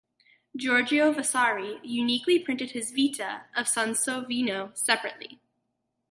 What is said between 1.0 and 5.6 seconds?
Vasari uniquely printed his "Vita" of Sansovino separately.